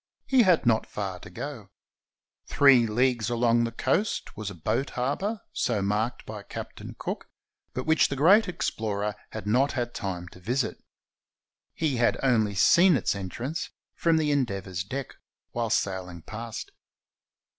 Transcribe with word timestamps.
He 0.25 0.41
had 0.41 0.65
not 0.65 0.87
far 0.87 1.19
to 1.19 1.29
go. 1.29 1.69
Three 2.47 2.87
leagues 2.87 3.29
along 3.29 3.65
the 3.65 3.71
coast 3.71 4.35
was 4.35 4.49
a 4.49 4.55
"boat 4.55 4.89
harbor," 4.89 5.41
so 5.53 5.83
marked 5.83 6.25
by 6.25 6.41
Captain 6.41 6.95
Cook, 6.97 7.29
but 7.75 7.85
which 7.85 8.07
the 8.09 8.15
great 8.15 8.47
explorer 8.47 9.13
had 9.29 9.45
not 9.45 9.73
had 9.73 9.93
time 9.93 10.27
to 10.29 10.39
visit. 10.39 10.83
He 11.75 11.97
had 11.97 12.17
only 12.23 12.55
seen 12.55 12.97
its 12.97 13.13
entrance 13.13 13.69
from 13.93 14.17
the 14.17 14.31
Endeavor's 14.31 14.83
deck 14.83 15.13
whilst 15.53 15.79
sailing 15.79 16.23
past. 16.23 16.71